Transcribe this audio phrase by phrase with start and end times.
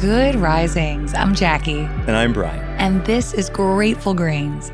[0.00, 1.14] Good risings.
[1.14, 1.82] I'm Jackie.
[1.82, 2.58] And I'm Brian.
[2.78, 4.72] And this is Grateful Grains.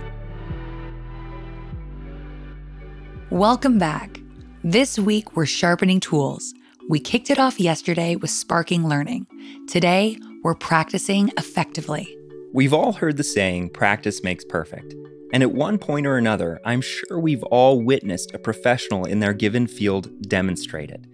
[3.28, 4.18] Welcome back.
[4.64, 6.54] This week, we're sharpening tools.
[6.88, 9.26] We kicked it off yesterday with sparking learning.
[9.68, 12.16] Today, we're practicing effectively.
[12.54, 14.94] We've all heard the saying, practice makes perfect.
[15.34, 19.34] And at one point or another, I'm sure we've all witnessed a professional in their
[19.34, 21.04] given field demonstrate it,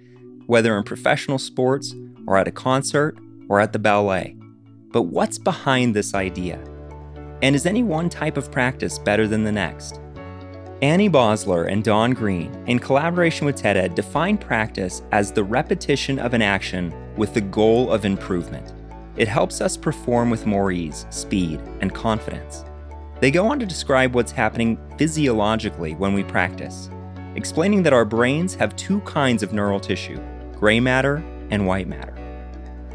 [0.46, 1.92] whether in professional sports,
[2.26, 3.18] or at a concert,
[3.48, 4.36] or at the ballet.
[4.92, 6.58] But what's behind this idea?
[7.42, 10.00] And is any one type of practice better than the next?
[10.82, 16.18] Annie Bosler and Don Greene, in collaboration with TED Ed, define practice as the repetition
[16.18, 18.74] of an action with the goal of improvement.
[19.16, 22.64] It helps us perform with more ease, speed, and confidence.
[23.20, 26.90] They go on to describe what's happening physiologically when we practice,
[27.34, 30.20] explaining that our brains have two kinds of neural tissue
[30.58, 32.15] gray matter and white matter.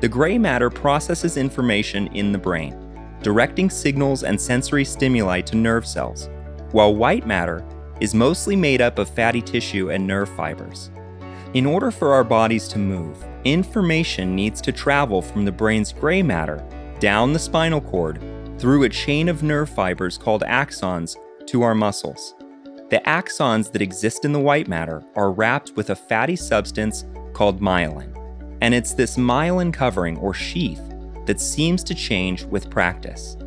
[0.02, 2.75] The gray matter processes information in the brain,
[3.21, 6.27] directing signals and sensory stimuli to nerve cells,
[6.71, 7.63] while white matter
[7.99, 10.89] is mostly made up of fatty tissue and nerve fibers.
[11.53, 16.23] In order for our bodies to move, information needs to travel from the brain's gray
[16.23, 16.66] matter
[16.99, 18.19] down the spinal cord
[18.57, 22.33] through a chain of nerve fibers called axons to our muscles.
[22.89, 27.61] The axons that exist in the white matter are wrapped with a fatty substance called
[27.61, 28.11] myelin.
[28.62, 30.81] And it's this myelin covering or sheath
[31.26, 33.38] that seems to change with practice.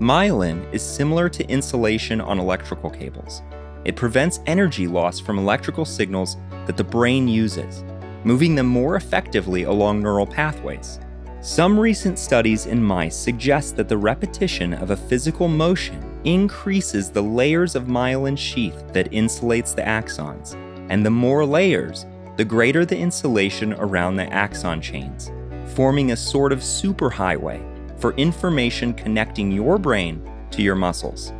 [0.00, 3.42] Myelin is similar to insulation on electrical cables.
[3.84, 6.36] It prevents energy loss from electrical signals
[6.66, 7.84] that the brain uses,
[8.24, 10.98] moving them more effectively along neural pathways.
[11.40, 17.22] Some recent studies in mice suggest that the repetition of a physical motion increases the
[17.22, 20.54] layers of myelin sheath that insulates the axons,
[20.88, 22.06] and the more layers,
[22.36, 25.30] the greater the insulation around the axon chains,
[25.74, 27.60] forming a sort of superhighway
[28.00, 31.32] for information connecting your brain to your muscles.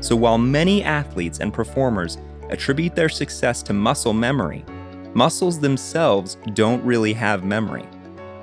[0.00, 2.18] So while many athletes and performers
[2.50, 4.64] attribute their success to muscle memory,
[5.14, 7.86] muscles themselves don't really have memory.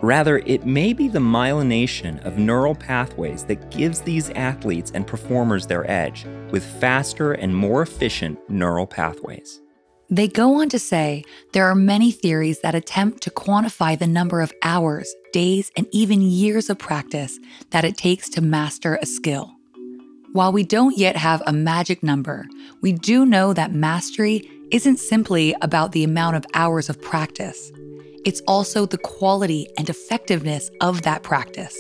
[0.02, 5.66] Rather, it may be the myelination of neural pathways that gives these athletes and performers
[5.66, 9.62] their edge with faster and more efficient neural pathways.
[10.10, 11.24] They go on to say
[11.54, 16.22] there are many theories that attempt to quantify the number of hours, days, and even
[16.22, 17.40] years of practice
[17.72, 19.52] that it takes to master a skill.
[20.34, 22.46] While we don't yet have a magic number,
[22.82, 27.72] we do know that mastery isn't simply about the amount of hours of practice.
[28.26, 31.78] It's also the quality and effectiveness of that practice.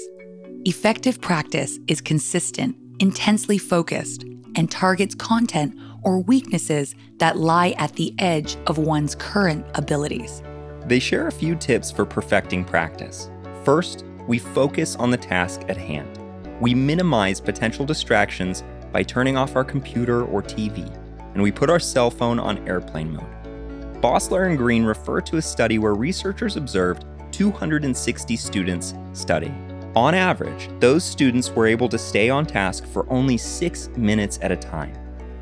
[0.64, 4.24] Effective practice is consistent, intensely focused,
[4.56, 10.42] and targets content or weaknesses that lie at the edge of one's current abilities.
[10.86, 13.30] They share a few tips for perfecting practice.
[13.64, 16.20] First, we focus on the task at hand.
[16.62, 18.64] We minimize potential distractions
[18.94, 20.88] by turning off our computer or TV,
[21.34, 24.02] and we put our cell phone on airplane mode.
[24.02, 29.54] Bosler and Greene refer to a study where researchers observed 260 students study.
[29.96, 34.52] On average, those students were able to stay on task for only six minutes at
[34.52, 34.94] a time.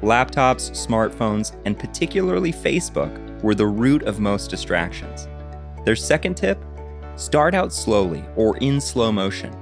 [0.04, 5.30] Laptops, smartphones, and particularly Facebook were the root of most distractions.
[5.86, 6.62] Their second tip
[7.16, 9.56] start out slowly or in slow motion.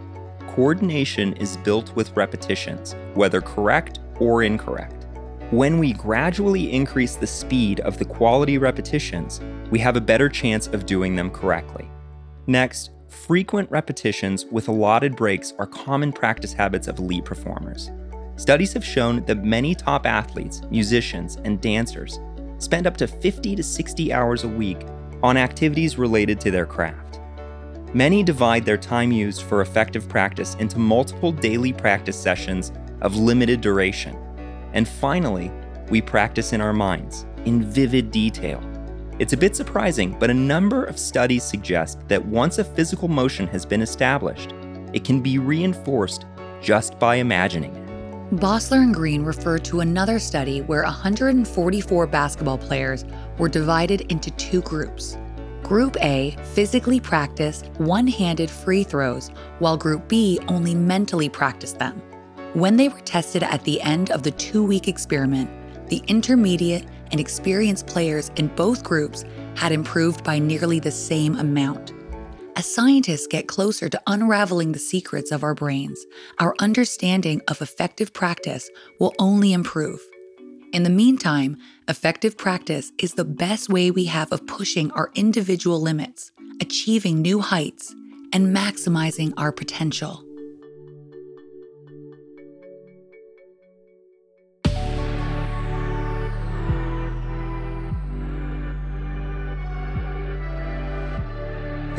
[0.55, 5.05] Coordination is built with repetitions, whether correct or incorrect.
[5.51, 10.65] When we gradually increase the speed of the quality repetitions, we have a better chance
[10.65, 11.87] of doing them correctly.
[12.47, 17.91] Next, frequent repetitions with allotted breaks are common practice habits of elite performers.
[18.41, 22.19] Studies have shown that many top athletes, musicians, and dancers
[22.57, 24.79] spend up to 50 to 60 hours a week
[25.21, 27.19] on activities related to their craft.
[27.93, 32.71] Many divide their time used for effective practice into multiple daily practice sessions
[33.01, 34.17] of limited duration
[34.73, 35.51] and finally,
[35.91, 38.59] we practice in our minds, in vivid detail.
[39.19, 43.45] It's a bit surprising, but a number of studies suggest that once a physical motion
[43.49, 44.55] has been established,
[44.93, 46.25] it can be reinforced
[46.59, 47.80] just by imagining it.
[48.31, 53.03] Bosler and Greene refer to another study where 144 basketball players
[53.37, 55.17] were divided into two groups.
[55.63, 59.27] Group A physically practiced one handed free throws,
[59.59, 62.01] while Group B only mentally practiced them.
[62.53, 65.49] When they were tested at the end of the two week experiment,
[65.89, 69.25] the intermediate and experienced players in both groups
[69.55, 71.91] had improved by nearly the same amount.
[72.55, 76.05] As scientists get closer to unraveling the secrets of our brains,
[76.39, 78.69] our understanding of effective practice
[78.99, 80.01] will only improve.
[80.73, 81.57] In the meantime,
[81.87, 87.39] effective practice is the best way we have of pushing our individual limits, achieving new
[87.39, 87.95] heights,
[88.33, 90.23] and maximizing our potential.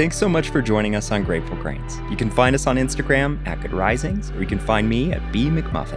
[0.03, 2.01] Thanks so much for joining us on Grateful Grains.
[2.11, 5.31] You can find us on Instagram at Good Risings, or you can find me at
[5.31, 5.97] B McMuffin.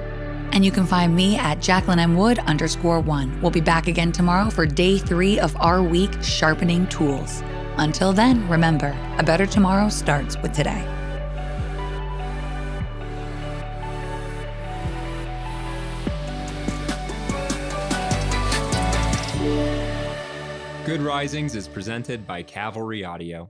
[0.51, 2.15] And you can find me at Jacqueline M.
[2.15, 3.41] Wood underscore one.
[3.41, 7.41] We'll be back again tomorrow for day three of our week sharpening tools.
[7.77, 10.85] Until then, remember, a better tomorrow starts with today.
[20.85, 23.49] Good Risings is presented by Cavalry Audio.